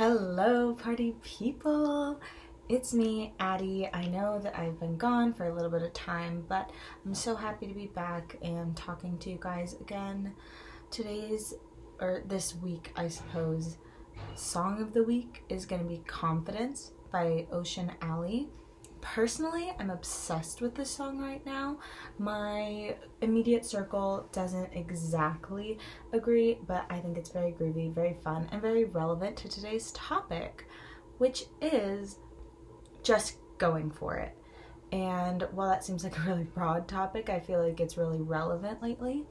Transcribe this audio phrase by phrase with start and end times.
[0.00, 2.18] Hello, party people.
[2.70, 3.86] It's me, Addie.
[3.92, 6.70] I know that I've been gone for a little bit of time, but
[7.04, 10.32] I'm so happy to be back and talking to you guys again.
[10.90, 11.52] Today's,
[12.00, 13.76] or this week, I suppose,
[14.36, 18.48] song of the week is going to be Confidence by Ocean Alley.
[19.02, 21.78] Personally, I'm obsessed with this song right now.
[22.18, 25.78] My immediate circle doesn't exactly
[26.12, 30.68] agree, but I think it's very groovy, very fun, and very relevant to today's topic,
[31.18, 32.18] which is
[33.02, 34.36] just going for it.
[34.92, 38.82] And while that seems like a really broad topic, I feel like it's really relevant
[38.82, 39.24] lately.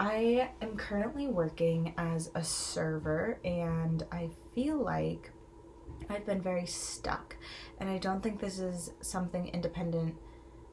[0.00, 5.32] I am currently working as a server, and I feel like
[6.08, 7.36] I've been very stuck.
[7.78, 10.14] And I don't think this is something independent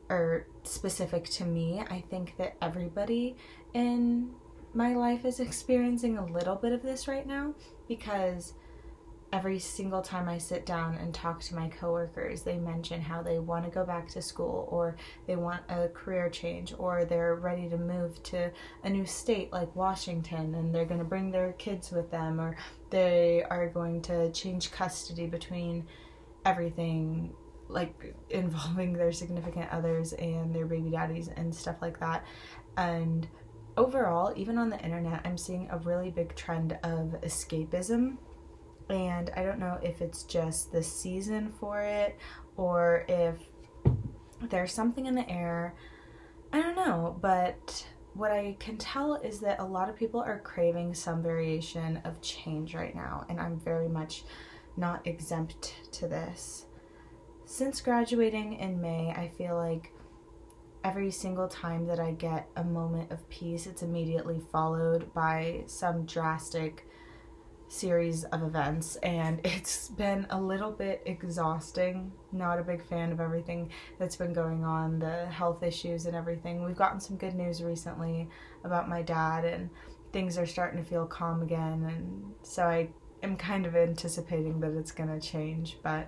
[0.10, 1.84] or specific to me.
[1.90, 3.36] I think that everybody
[3.74, 4.32] in
[4.74, 7.54] my life is experiencing a little bit of this right now
[7.88, 8.54] because
[9.36, 13.40] every single time I sit down and talk to my coworkers, they mention how they
[13.40, 14.96] want to go back to school or
[15.28, 18.52] they want a career change or they're ready to move to
[18.84, 22.56] a new state like Washington and they're going to bring their kids with them or
[22.96, 25.86] they are going to change custody between
[26.46, 27.34] everything
[27.68, 32.26] like involving their significant others and their baby daddies and stuff like that.
[32.78, 33.28] And
[33.76, 38.16] overall, even on the internet, I'm seeing a really big trend of escapism
[38.90, 42.18] and I don't know if it's just the season for it
[42.56, 43.36] or if
[44.50, 45.76] there's something in the air.
[46.54, 50.40] I don't know, but what I can tell is that a lot of people are
[50.40, 54.24] craving some variation of change right now, and I'm very much
[54.78, 56.66] not exempt to this.
[57.44, 59.92] Since graduating in May, I feel like
[60.86, 66.06] every single time that I get a moment of peace, it's immediately followed by some
[66.06, 66.88] drastic
[67.76, 72.12] series of events and it's been a little bit exhausting.
[72.32, 76.64] Not a big fan of everything that's been going on, the health issues and everything.
[76.64, 78.30] We've gotten some good news recently
[78.64, 79.70] about my dad and
[80.12, 82.90] things are starting to feel calm again and so I
[83.22, 86.08] am kind of anticipating that it's going to change, but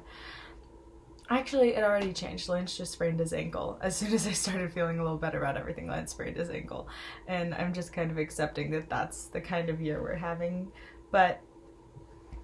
[1.30, 2.48] Actually, it already changed.
[2.48, 3.78] Lynch just sprained his ankle.
[3.82, 6.88] As soon as I started feeling a little better about everything, Lynch sprained his ankle.
[7.28, 10.72] And I'm just kind of accepting that that's the kind of year we're having.
[11.12, 11.42] But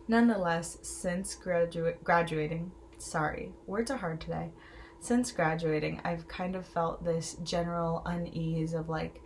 [0.07, 4.51] Nonetheless, since graduate graduating, sorry, words are hard today.
[4.99, 9.21] Since graduating, I've kind of felt this general unease of like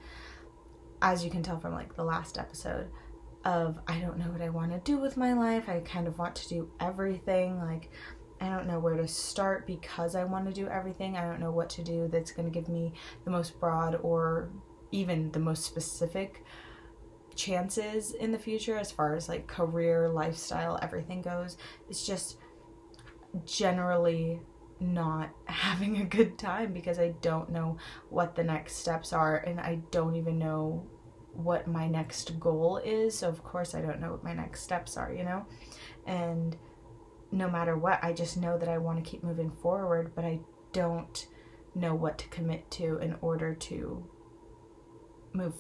[1.02, 2.88] as you can tell from like the last episode
[3.46, 5.70] of I don't know what I want to do with my life.
[5.70, 7.90] I kind of want to do everything like
[8.40, 11.18] I don't know where to start because I want to do everything.
[11.18, 12.94] I don't know what to do that's going to give me
[13.26, 14.50] the most broad or
[14.92, 16.44] even the most specific
[17.38, 21.58] chances in the future as far as like career, lifestyle, everything goes.
[21.90, 22.38] It's just
[23.46, 24.42] generally
[24.80, 27.78] not having a good time because I don't know
[28.10, 30.86] what the next steps are and I don't even know
[31.34, 33.20] what my next goal is.
[33.20, 35.46] So of course I don't know what my next steps are, you know?
[36.06, 36.58] And
[37.32, 40.40] no matter what, I just know that I want to keep moving forward, but I
[40.74, 41.28] don't
[41.76, 44.10] know what to commit to in order to
[45.34, 45.54] move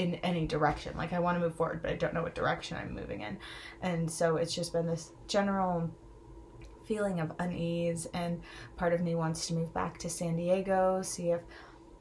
[0.00, 0.96] in any direction.
[0.96, 3.38] Like I want to move forward, but I don't know what direction I'm moving in.
[3.82, 5.90] And so it's just been this general
[6.86, 8.40] feeling of unease and
[8.76, 11.40] part of me wants to move back to San Diego, see if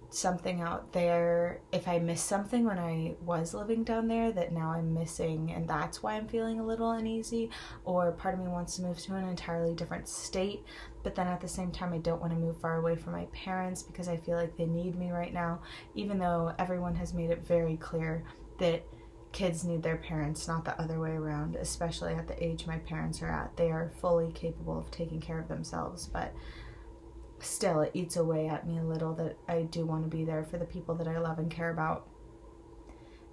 [0.09, 1.61] something out there.
[1.71, 5.67] If I missed something when I was living down there that now I'm missing and
[5.67, 7.51] that's why I'm feeling a little uneasy
[7.85, 10.63] or part of me wants to move to an entirely different state
[11.03, 13.25] but then at the same time I don't want to move far away from my
[13.25, 15.61] parents because I feel like they need me right now
[15.93, 18.23] even though everyone has made it very clear
[18.57, 18.83] that
[19.31, 23.21] kids need their parents not the other way around especially at the age my parents
[23.21, 23.55] are at.
[23.57, 26.33] They are fully capable of taking care of themselves but
[27.41, 30.43] still it eats away at me a little that I do want to be there
[30.43, 32.07] for the people that I love and care about.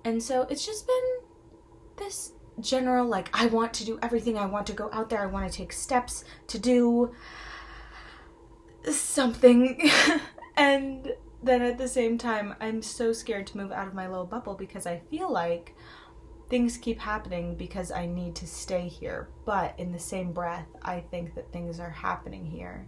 [0.05, 1.19] And so it's just been
[1.97, 4.39] this general like I want to do everything.
[4.39, 5.21] I want to go out there.
[5.21, 7.15] I want to take steps to do
[8.91, 9.91] something.
[10.57, 14.27] and then at the same time, I'm so scared to move out of my little
[14.27, 15.75] bubble because I feel like
[16.48, 19.28] things keep happening because I need to stay here.
[19.45, 22.86] But in the same breath, I think that things are happening here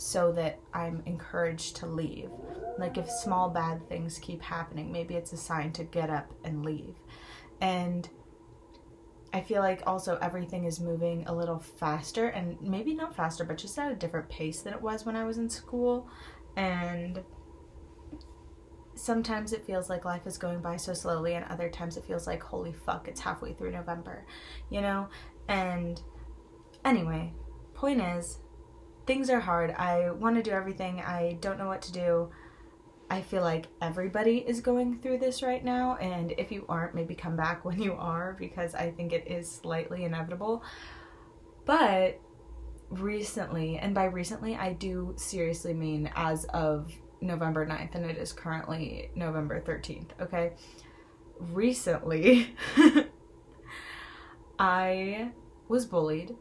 [0.00, 2.30] so that I'm encouraged to leave.
[2.78, 6.64] Like if small bad things keep happening, maybe it's a sign to get up and
[6.64, 6.94] leave.
[7.60, 8.08] And
[9.32, 13.58] I feel like also everything is moving a little faster and maybe not faster, but
[13.58, 16.08] just at a different pace than it was when I was in school.
[16.56, 17.22] And
[18.94, 22.26] sometimes it feels like life is going by so slowly, and other times it feels
[22.26, 24.26] like, holy fuck, it's halfway through November,
[24.68, 25.08] you know?
[25.48, 26.00] And
[26.84, 27.32] Anyway,
[27.74, 28.38] point is,
[29.10, 29.72] things are hard.
[29.72, 31.00] I want to do everything.
[31.00, 32.30] I don't know what to do.
[33.10, 37.16] I feel like everybody is going through this right now, and if you aren't, maybe
[37.16, 40.62] come back when you are because I think it is slightly inevitable.
[41.64, 42.20] But
[42.88, 48.32] recently, and by recently, I do seriously mean as of November 9th, and it is
[48.32, 50.52] currently November 13th, okay?
[51.40, 52.54] Recently,
[54.60, 55.32] I
[55.66, 56.36] was bullied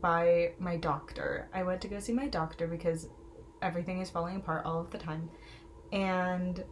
[0.00, 1.48] by my doctor.
[1.52, 3.08] I went to go see my doctor because
[3.62, 5.28] everything is falling apart all of the time
[5.92, 6.64] and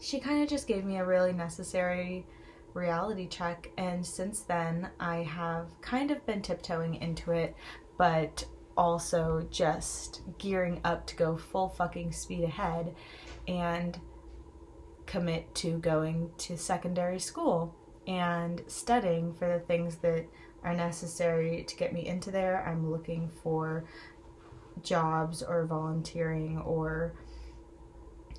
[0.00, 2.26] she kind of just gave me a really necessary
[2.74, 3.70] reality check.
[3.78, 7.54] And since then, I have kind of been tiptoeing into it,
[7.96, 8.44] but
[8.76, 12.94] also just gearing up to go full fucking speed ahead
[13.46, 13.98] and
[15.06, 17.74] commit to going to secondary school
[18.06, 20.26] and studying for the things that
[20.64, 22.66] are necessary to get me into there.
[22.66, 23.84] I'm looking for
[24.82, 27.14] jobs or volunteering or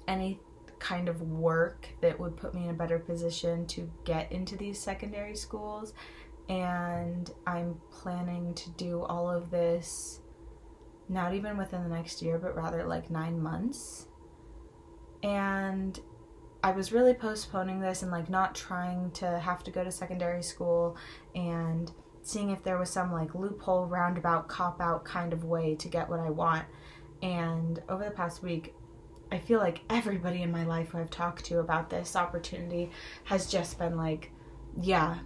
[0.07, 0.39] any
[0.79, 4.79] kind of work that would put me in a better position to get into these
[4.79, 5.93] secondary schools.
[6.49, 10.19] And I'm planning to do all of this
[11.07, 14.07] not even within the next year, but rather like nine months.
[15.23, 15.99] And
[16.63, 20.41] I was really postponing this and like not trying to have to go to secondary
[20.41, 20.97] school
[21.35, 21.91] and
[22.25, 26.09] seeing if there was some like loophole, roundabout, cop out kind of way to get
[26.09, 26.65] what I want.
[27.21, 28.73] And over the past week,
[29.31, 32.89] I feel like everybody in my life who I've talked to about this opportunity
[33.25, 34.31] has just been like,
[34.81, 35.19] yeah,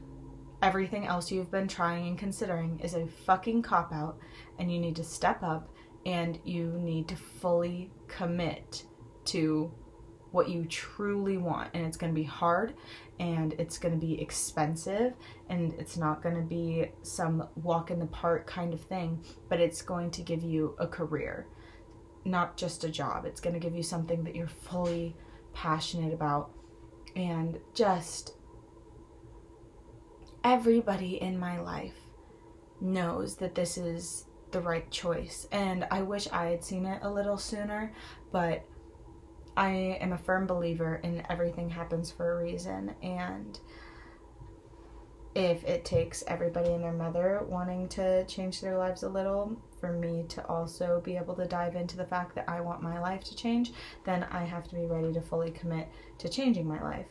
[0.61, 4.17] everything else you've been trying and considering is a fucking cop out,
[4.57, 5.69] and you need to step up
[6.05, 8.83] and you need to fully commit
[9.23, 9.71] to
[10.31, 11.69] what you truly want.
[11.73, 12.73] And it's going to be hard
[13.19, 15.13] and it's going to be expensive
[15.49, 19.59] and it's not going to be some walk in the park kind of thing, but
[19.59, 21.47] it's going to give you a career
[22.25, 23.25] not just a job.
[23.25, 25.15] It's going to give you something that you're fully
[25.53, 26.51] passionate about.
[27.15, 28.35] And just
[30.43, 31.95] everybody in my life
[32.81, 35.47] knows that this is the right choice.
[35.51, 37.93] And I wish I had seen it a little sooner,
[38.31, 38.65] but
[39.59, 42.95] I am a firm believer in everything happens for a reason.
[43.03, 43.59] And
[45.35, 49.91] if it takes everybody and their mother wanting to change their lives a little for
[49.91, 53.25] me to also be able to dive into the fact that I want my life
[53.25, 53.73] to change,
[54.05, 55.89] then I have to be ready to fully commit
[56.19, 57.07] to changing my life.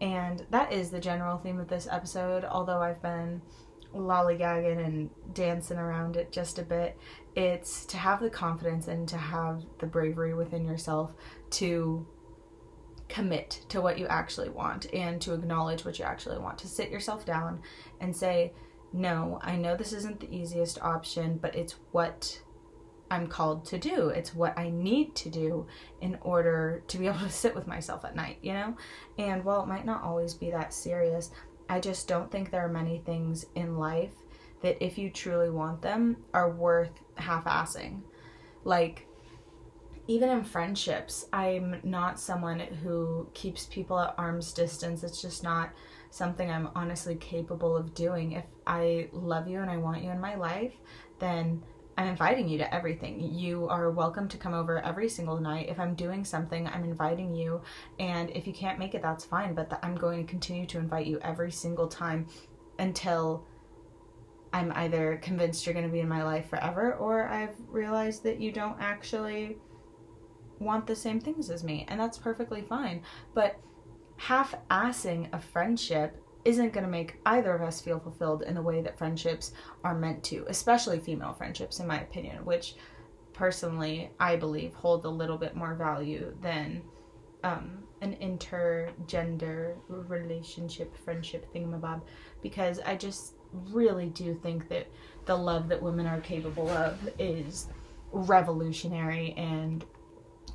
[0.00, 3.40] And that is the general theme of this episode, although I've been
[3.94, 6.98] lollygagging and dancing around it just a bit.
[7.36, 11.12] It's to have the confidence and to have the bravery within yourself
[11.52, 12.06] to
[13.08, 16.90] commit to what you actually want and to acknowledge what you actually want, to sit
[16.90, 17.60] yourself down
[18.00, 18.52] and say,
[18.92, 22.40] No, I know this isn't the easiest option, but it's what
[23.10, 24.08] I'm called to do.
[24.08, 25.66] It's what I need to do
[26.00, 28.76] in order to be able to sit with myself at night, you know?
[29.18, 31.30] And while it might not always be that serious,
[31.68, 34.14] I just don't think there are many things in life
[34.62, 38.00] that, if you truly want them, are worth half assing.
[38.64, 39.06] Like,
[40.08, 45.04] even in friendships, I'm not someone who keeps people at arm's distance.
[45.04, 45.70] It's just not
[46.10, 48.32] something I'm honestly capable of doing.
[48.32, 50.74] If I love you and I want you in my life,
[51.20, 51.62] then
[51.96, 53.20] I'm inviting you to everything.
[53.20, 55.68] You are welcome to come over every single night.
[55.68, 57.62] If I'm doing something, I'm inviting you.
[58.00, 59.54] And if you can't make it, that's fine.
[59.54, 62.26] But I'm going to continue to invite you every single time
[62.78, 63.46] until
[64.52, 68.40] I'm either convinced you're going to be in my life forever or I've realized that
[68.40, 69.56] you don't actually
[70.62, 73.02] want the same things as me, and that's perfectly fine.
[73.34, 73.58] But
[74.16, 78.62] half assing a friendship isn't going to make either of us feel fulfilled in the
[78.62, 79.52] way that friendships
[79.84, 82.74] are meant to, especially female friendships, in my opinion, which
[83.32, 86.82] personally I believe hold a little bit more value than
[87.44, 92.02] um, an intergender relationship, friendship thingamabob,
[92.42, 93.34] because I just
[93.70, 94.88] really do think that
[95.26, 97.68] the love that women are capable of is
[98.12, 99.84] revolutionary and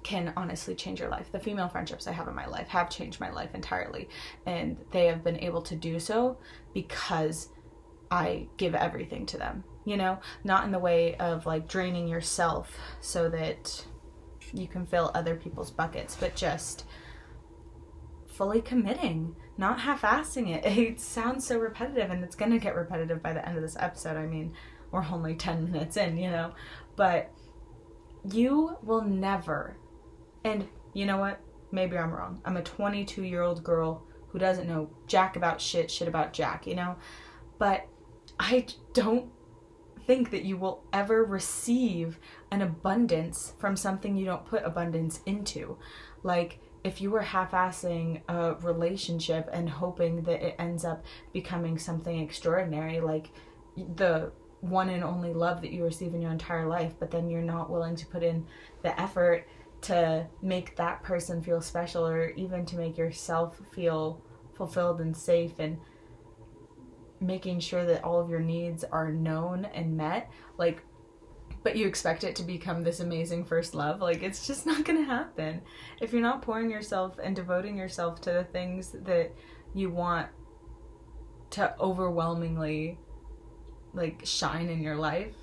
[0.03, 1.31] can honestly change your life.
[1.31, 4.09] The female friendships I have in my life have changed my life entirely,
[4.45, 6.37] and they have been able to do so
[6.73, 7.49] because
[8.09, 9.63] I give everything to them.
[9.85, 13.85] You know, not in the way of like draining yourself so that
[14.53, 16.85] you can fill other people's buckets, but just
[18.27, 20.65] fully committing, not half assing it.
[20.77, 23.77] It sounds so repetitive, and it's going to get repetitive by the end of this
[23.79, 24.17] episode.
[24.17, 24.53] I mean,
[24.91, 26.53] we're only 10 minutes in, you know,
[26.95, 27.31] but
[28.31, 29.77] you will never
[30.43, 31.39] and you know what?
[31.71, 32.41] Maybe I'm wrong.
[32.45, 36.67] I'm a 22 year old girl who doesn't know jack about shit, shit about jack,
[36.67, 36.95] you know?
[37.57, 37.87] But
[38.39, 39.31] I don't
[40.05, 42.19] think that you will ever receive
[42.51, 45.77] an abundance from something you don't put abundance into.
[46.23, 51.03] Like, if you were half assing a relationship and hoping that it ends up
[51.33, 53.31] becoming something extraordinary, like
[53.75, 57.41] the one and only love that you receive in your entire life, but then you're
[57.41, 58.45] not willing to put in
[58.83, 59.45] the effort
[59.87, 64.21] to make that person feel special or even to make yourself feel
[64.53, 65.77] fulfilled and safe and
[67.21, 70.83] making sure that all of your needs are known and met like
[71.63, 74.99] but you expect it to become this amazing first love like it's just not going
[74.99, 75.61] to happen.
[76.01, 79.31] If you're not pouring yourself and devoting yourself to the things that
[79.73, 80.27] you want
[81.51, 82.99] to overwhelmingly
[83.93, 85.33] like shine in your life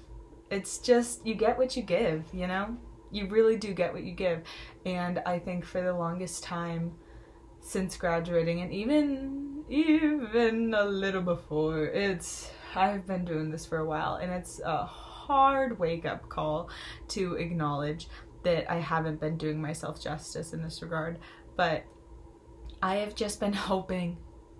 [0.50, 2.76] it's just you get what you give you know
[3.14, 4.42] you really do get what you give.
[4.84, 6.92] And i think for the longest time
[7.60, 13.86] since graduating and even even a little before it's I've been doing this for a
[13.86, 16.68] while and it's a hard wake up call
[17.08, 18.08] to acknowledge
[18.44, 21.18] that I haven't been doing myself justice in this regard.
[21.56, 21.84] But
[22.82, 24.18] I have just been hoping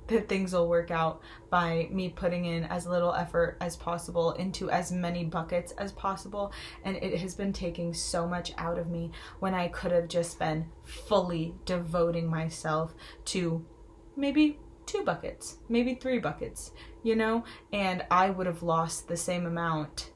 [0.09, 4.71] that things will work out by me putting in as little effort as possible into
[4.71, 6.53] as many buckets as possible.
[6.85, 10.39] And it has been taking so much out of me when I could have just
[10.39, 12.95] been fully devoting myself
[13.27, 13.65] to
[14.17, 17.45] maybe two buckets, maybe three buckets, you know?
[17.73, 20.11] And I would have lost the same amount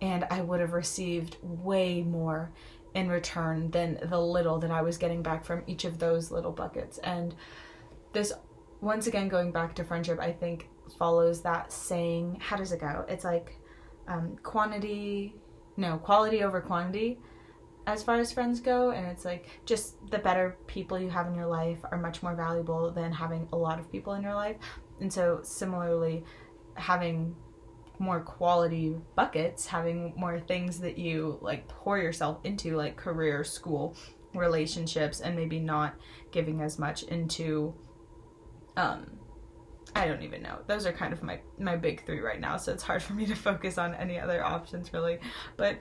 [0.00, 2.52] and I would have received way more
[2.94, 6.52] in return than the little that I was getting back from each of those little
[6.52, 6.98] buckets.
[6.98, 7.34] And
[8.12, 8.32] this
[8.80, 13.04] once again going back to friendship i think follows that saying how does it go?
[13.08, 13.56] It's like
[14.08, 15.34] um, quantity
[15.76, 17.18] no quality over quantity
[17.86, 18.90] as far as friends go.
[18.90, 22.34] And it's like just the better people you have in your life are much more
[22.34, 24.56] valuable than having a lot of people in your life.
[25.00, 26.24] And so similarly
[26.74, 27.34] having
[27.98, 33.94] more quality buckets having more things that you like pour yourself into like career school
[34.32, 35.94] relationships and maybe not
[36.30, 37.74] giving as much into
[38.76, 39.06] um
[39.94, 40.58] I don't even know.
[40.66, 43.26] Those are kind of my my big 3 right now, so it's hard for me
[43.26, 45.18] to focus on any other options really.
[45.56, 45.80] But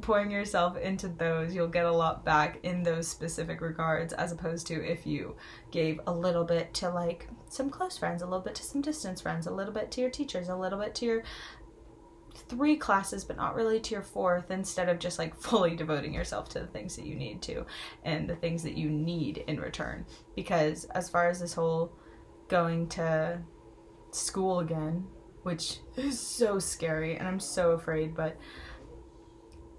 [0.00, 4.66] pouring yourself into those, you'll get a lot back in those specific regards as opposed
[4.68, 5.36] to if you
[5.70, 9.20] gave a little bit to like some close friends, a little bit to some distance
[9.20, 11.22] friends, a little bit to your teachers, a little bit to your
[12.48, 16.48] three classes but not really to your fourth instead of just like fully devoting yourself
[16.50, 17.64] to the things that you need to
[18.04, 20.04] and the things that you need in return.
[20.34, 21.92] Because as far as this whole
[22.48, 23.38] going to
[24.10, 25.06] school again
[25.42, 28.36] which is so scary and I'm so afraid but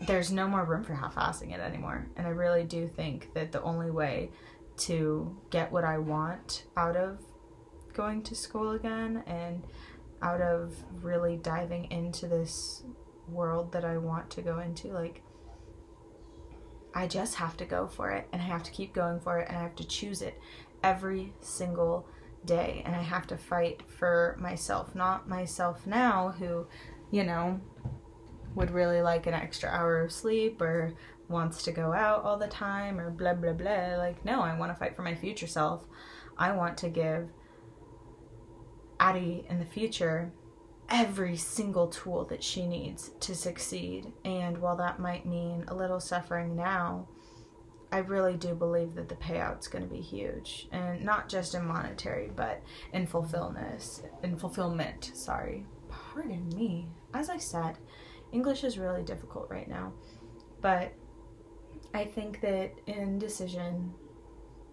[0.02, 2.08] there's no more room for half-assing it anymore.
[2.16, 4.32] And I really do think that the only way
[4.78, 7.20] to get what I want out of
[7.94, 9.64] going to school again and
[10.22, 12.84] out of really diving into this
[13.28, 14.90] world that I want to go into.
[14.90, 15.22] Like,
[16.94, 19.48] I just have to go for it and I have to keep going for it
[19.48, 20.40] and I have to choose it
[20.84, 22.08] every single
[22.46, 26.68] day and I have to fight for myself, not myself now who,
[27.12, 27.60] you know,
[28.56, 30.94] would really like an extra hour of sleep or
[31.28, 33.96] wants to go out all the time or blah blah blah.
[33.98, 35.86] Like, no, I want to fight for my future self.
[36.38, 37.30] I want to give
[39.00, 40.32] Addie in the future
[40.90, 44.12] every single tool that she needs to succeed.
[44.26, 47.08] And while that might mean a little suffering now,
[47.92, 51.66] I really do believe that the payout's going to be huge, and not just in
[51.66, 52.62] monetary, but
[52.94, 54.04] in fulfillment.
[54.22, 55.66] In fulfillment, sorry.
[55.90, 56.88] Pardon me.
[57.16, 57.80] As I said,
[58.32, 59.94] English is really difficult right now,
[60.62, 60.94] but
[61.96, 63.92] I think that indecision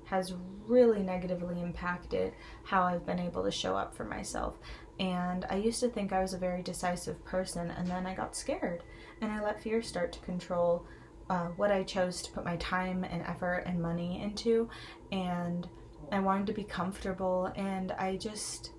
[0.07, 0.35] has
[0.67, 2.33] really negatively impacted
[2.65, 4.55] how I've been able to show up for myself.
[4.99, 8.35] And I used to think I was a very decisive person, and then I got
[8.35, 8.83] scared
[9.21, 10.87] and I let fear start to control
[11.29, 14.69] uh, what I chose to put my time and effort and money into.
[15.11, 15.69] And
[16.13, 18.73] I wanted to be comfortable, and I just.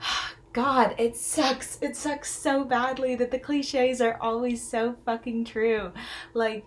[0.52, 1.78] God, it sucks.
[1.80, 5.92] It sucks so badly that the cliches are always so fucking true.
[6.34, 6.66] Like,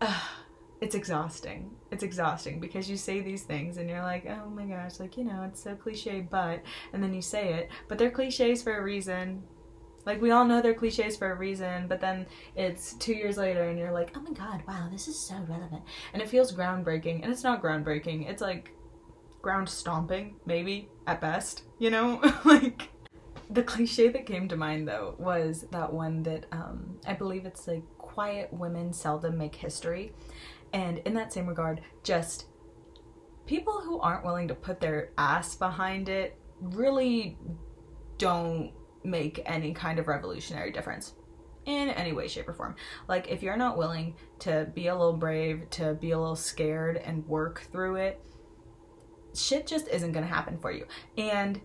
[0.00, 0.20] uh,
[0.80, 1.70] it's exhausting.
[1.94, 5.22] It's exhausting because you say these things and you're like, oh my gosh, like, you
[5.22, 6.60] know, it's so cliche, but,
[6.92, 9.44] and then you say it, but they're cliches for a reason.
[10.04, 13.62] Like, we all know they're cliches for a reason, but then it's two years later
[13.62, 15.84] and you're like, oh my god, wow, this is so relevant.
[16.12, 18.72] And it feels groundbreaking, and it's not groundbreaking, it's like
[19.40, 22.20] ground stomping, maybe, at best, you know?
[22.44, 22.88] like,
[23.50, 27.68] the cliche that came to mind though was that one that um, I believe it's
[27.68, 30.12] like quiet women seldom make history.
[30.74, 32.46] And in that same regard, just
[33.46, 37.38] people who aren't willing to put their ass behind it really
[38.18, 38.72] don't
[39.04, 41.14] make any kind of revolutionary difference
[41.66, 42.74] in any way, shape, or form.
[43.06, 46.96] Like, if you're not willing to be a little brave, to be a little scared
[46.96, 48.20] and work through it,
[49.34, 50.86] shit just isn't gonna happen for you.
[51.16, 51.60] And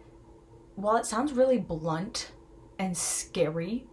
[0.75, 2.31] while it sounds really blunt
[2.77, 3.87] and scary,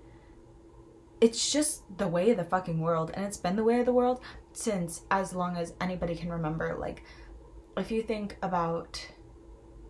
[1.20, 3.10] it's just the way of the fucking world.
[3.14, 4.20] And it's been the way of the world
[4.52, 6.76] since as long as anybody can remember.
[6.78, 7.02] Like,
[7.76, 9.06] if you think about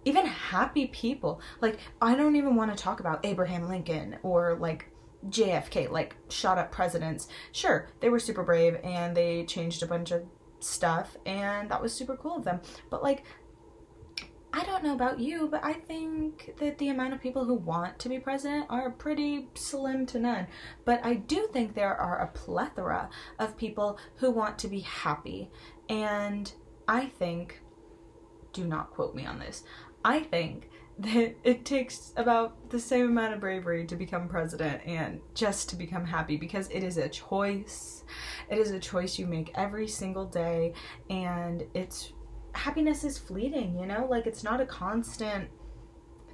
[0.05, 4.91] even happy people, like, I don't even want to talk about Abraham Lincoln or like
[5.29, 7.29] JFK, like shot up presidents.
[7.53, 10.25] Sure, they were super brave and they changed a bunch of
[10.61, 12.61] stuff, and that was super cool of them.
[12.91, 13.25] But like,
[14.57, 17.99] I don't know about you, but I think that the amount of people who want
[17.99, 20.47] to be president are pretty slim to none.
[20.87, 25.51] But I do think there are a plethora of people who want to be happy.
[25.91, 26.51] And
[26.89, 27.61] I think,
[28.55, 29.63] do not quote me on this,
[30.03, 30.71] I think
[31.01, 35.77] that it takes about the same amount of bravery to become president and just to
[35.77, 38.05] become happy because it is a choice.
[38.49, 40.73] It is a choice you make every single day
[41.11, 42.15] and it's
[42.57, 44.07] happiness is fleeting, you know?
[44.09, 45.49] Like it's not a constant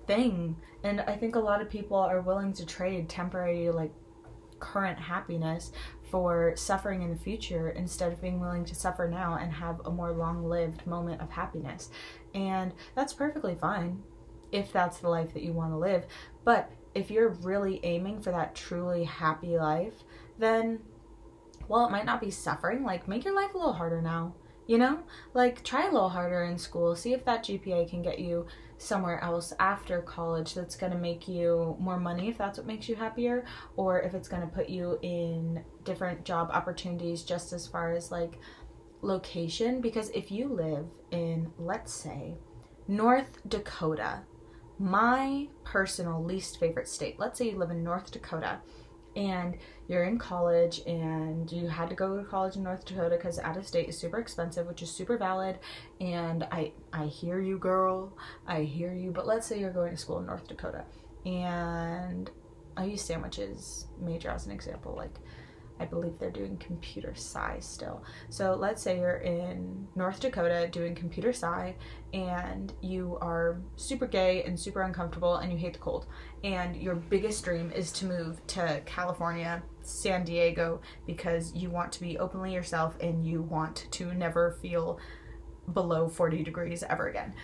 [0.07, 0.57] thing.
[0.83, 3.93] And I think a lot of people are willing to trade temporary like
[4.59, 5.73] current happiness
[6.11, 9.91] for suffering in the future instead of being willing to suffer now and have a
[9.91, 11.91] more long-lived moment of happiness.
[12.35, 14.03] And that's perfectly fine
[14.53, 16.05] if that's the life that you want to live.
[16.45, 20.05] But if you're really aiming for that truly happy life,
[20.39, 20.81] then
[21.69, 24.35] well, it might not be suffering, like make your life a little harder now.
[24.67, 25.01] You know?
[25.35, 26.95] Like try a little harder in school.
[26.97, 28.47] See if that GPA can get you
[28.79, 32.89] somewhere else after college that's going to make you more money if that's what makes
[32.89, 33.45] you happier
[33.77, 38.11] or if it's going to put you in different job opportunities just as far as
[38.11, 38.41] like
[39.01, 42.35] location because if you live in let's say
[42.89, 44.23] North Dakota
[44.83, 47.19] my personal least favorite state.
[47.19, 48.59] Let's say you live in North Dakota
[49.15, 49.57] and
[49.89, 53.57] you're in college and you had to go to college in North Dakota because out
[53.57, 55.59] of state is super expensive, which is super valid.
[56.01, 58.17] And I I hear you, girl.
[58.47, 59.11] I hear you.
[59.11, 60.85] But let's say you're going to school in North Dakota
[61.25, 62.31] and
[62.77, 64.95] I use sandwiches major as an example.
[64.97, 65.19] Like
[65.83, 68.05] I believe they're doing computer sci still.
[68.29, 71.75] So let's say you're in North Dakota doing computer sci
[72.15, 76.07] and you are super gay and super uncomfortable and you hate the cold.
[76.45, 82.01] And your biggest dream is to move to California, San Diego, because you want to
[82.01, 85.01] be openly yourself and you want to never feel
[85.73, 87.35] below 40 degrees ever again.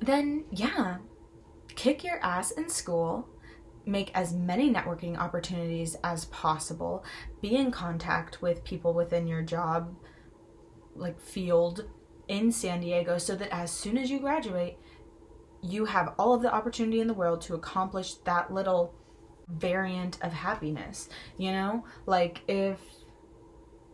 [0.00, 0.96] Then, yeah,
[1.74, 3.28] kick your ass in school
[3.86, 7.04] make as many networking opportunities as possible,
[7.40, 9.94] be in contact with people within your job
[10.94, 11.84] like field
[12.28, 14.78] in San Diego so that as soon as you graduate,
[15.62, 18.92] you have all of the opportunity in the world to accomplish that little
[19.48, 21.08] variant of happiness.
[21.38, 22.80] You know, like if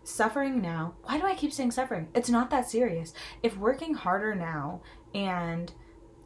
[0.04, 2.08] suffering now, why do I keep saying suffering?
[2.14, 3.12] It's not that serious.
[3.42, 4.82] If working harder now
[5.14, 5.72] and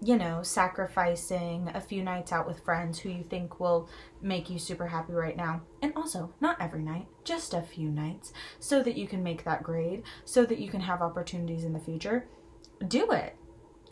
[0.03, 3.89] you know, sacrificing a few nights out with friends who you think will
[4.21, 5.63] make you super happy right now.
[5.81, 9.63] And also, not every night, just a few nights, so that you can make that
[9.63, 12.29] grade, so that you can have opportunities in the future.
[12.87, 13.37] Do it.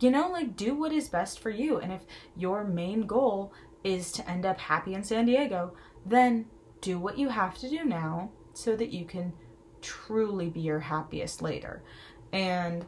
[0.00, 1.78] You know, like, do what is best for you.
[1.78, 2.02] And if
[2.36, 6.46] your main goal is to end up happy in San Diego, then
[6.80, 9.32] do what you have to do now so that you can
[9.80, 11.82] truly be your happiest later.
[12.32, 12.84] And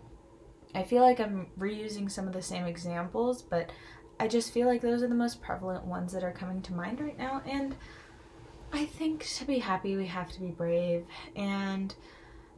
[0.75, 3.71] I feel like I'm reusing some of the same examples, but
[4.19, 7.01] I just feel like those are the most prevalent ones that are coming to mind
[7.01, 7.43] right now.
[7.47, 7.77] And
[8.73, 11.05] I think to be happy, we have to be brave.
[11.35, 11.95] And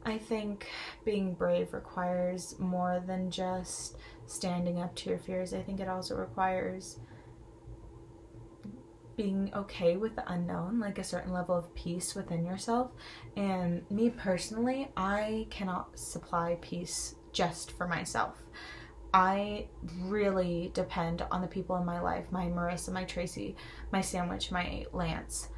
[0.05, 0.69] I think
[1.05, 5.53] being brave requires more than just standing up to your fears.
[5.53, 6.99] I think it also requires
[9.17, 12.93] being okay with the unknown, like a certain level of peace within yourself.
[13.37, 18.43] And me personally, I cannot supply peace just for myself.
[19.15, 19.69] I
[20.01, 23.55] really depend on the people in my life my Marissa, my Tracy,
[23.93, 25.49] my Sandwich, my Lance,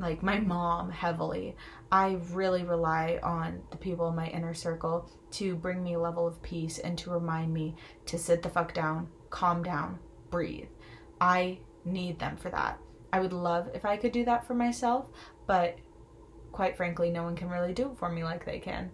[0.00, 1.54] like my mom heavily.
[1.92, 6.26] I really rely on the people in my inner circle to bring me a level
[6.26, 10.68] of peace and to remind me to sit the fuck down, calm down, breathe.
[11.20, 12.80] I need them for that.
[13.12, 15.06] I would love if I could do that for myself,
[15.46, 15.78] but
[16.50, 18.90] quite frankly, no one can really do it for me like they can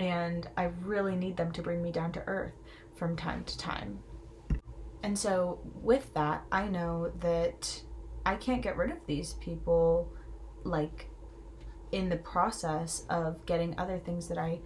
[0.00, 2.54] and I really need them to bring me down to earth
[2.96, 3.98] from time to time.
[5.02, 7.82] And so, with that, I know that
[8.24, 10.12] I can't get rid of these people
[10.64, 11.08] like
[11.92, 14.60] in the process of getting other things that I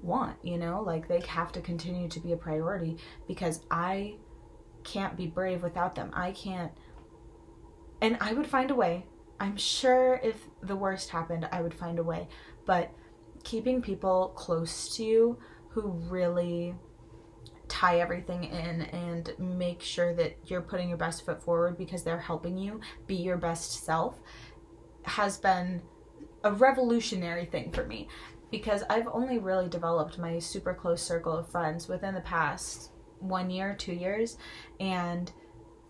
[0.00, 0.82] want, you know?
[0.82, 4.16] Like they have to continue to be a priority because I
[4.84, 6.10] can't be brave without them.
[6.14, 6.72] I can't
[8.00, 9.06] and I would find a way.
[9.40, 12.28] I'm sure if the worst happened, I would find a way.
[12.66, 12.92] But
[13.48, 15.38] keeping people close to you
[15.70, 16.74] who really
[17.66, 22.20] tie everything in and make sure that you're putting your best foot forward because they're
[22.20, 24.16] helping you be your best self
[25.04, 25.80] has been
[26.44, 28.06] a revolutionary thing for me
[28.50, 33.48] because I've only really developed my super close circle of friends within the past one
[33.48, 34.36] year, two years,
[34.78, 35.32] and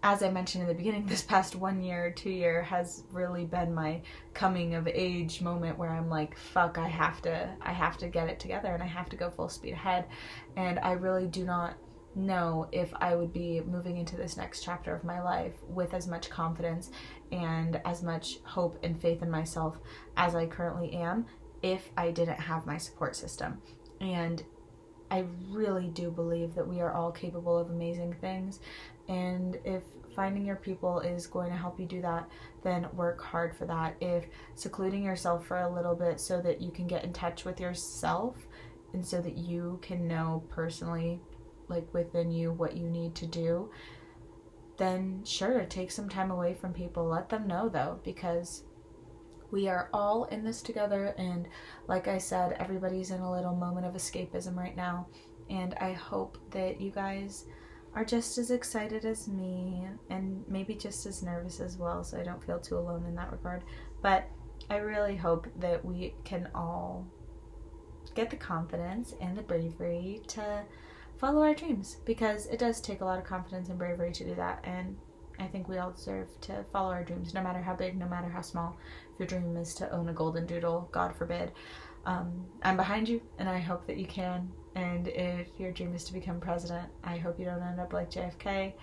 [0.03, 3.75] as I mentioned in the beginning, this past one year, two year has really been
[3.75, 4.01] my
[4.33, 8.29] coming of age moment where I'm like, fuck, I have to, I have to get
[8.29, 10.07] it together and I have to go full speed ahead.
[10.57, 11.77] And I really do not
[12.15, 16.07] know if I would be moving into this next chapter of my life with as
[16.07, 16.91] much confidence
[17.33, 19.79] and as much hope and faith in myself
[20.17, 21.27] as I currently am
[21.63, 23.61] if I didn't have my support system.
[24.01, 24.43] And
[25.11, 28.61] I really do believe that we are all capable of amazing things.
[29.09, 29.83] And if
[30.15, 32.29] finding your people is going to help you do that,
[32.63, 33.97] then work hard for that.
[34.01, 37.61] If secluding yourself for a little bit so that you can get in touch with
[37.61, 38.37] yourself
[38.93, 41.21] and so that you can know personally,
[41.69, 43.71] like within you, what you need to do,
[44.77, 47.05] then sure, take some time away from people.
[47.05, 48.65] Let them know though, because
[49.51, 51.15] we are all in this together.
[51.17, 51.49] And
[51.87, 55.07] like I said, everybody's in a little moment of escapism right now.
[55.49, 57.47] And I hope that you guys
[57.95, 62.23] are just as excited as me and maybe just as nervous as well, so I
[62.23, 63.65] don't feel too alone in that regard.
[64.03, 64.29] But
[64.71, 67.07] I really hope that we can all
[68.15, 70.65] get the confidence and the bravery to
[71.19, 74.35] follow our dreams because it does take a lot of confidence and bravery to do
[74.35, 74.61] that.
[74.65, 74.97] And
[75.39, 78.29] I think we all deserve to follow our dreams, no matter how big, no matter
[78.29, 78.77] how small
[79.13, 81.53] If your dream is to own a golden doodle, God forbid,
[82.07, 84.51] um, I'm behind you and I hope that you can.
[84.79, 88.11] And if your dream is to become president, I hope you don't end up like
[88.11, 88.75] JFK.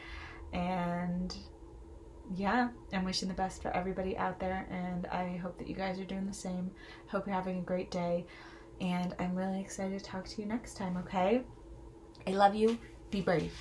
[0.52, 1.36] And
[2.36, 4.68] yeah, I'm wishing the best for everybody out there.
[4.70, 6.70] And I hope that you guys are doing the same.
[7.08, 8.26] Hope you're having a great day.
[8.82, 11.44] And I'm really excited to talk to you next time, okay?
[12.28, 12.78] I love you.
[13.10, 13.54] Be brave.